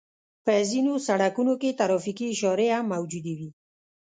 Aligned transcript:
په 0.45 0.53
ځينو 0.69 0.93
سړکونو 1.07 1.53
کې 1.61 1.77
ترافيکي 1.79 2.25
اشارې 2.33 2.67
هم 2.75 2.85
موجودې 2.93 3.33
وي. 3.39 3.49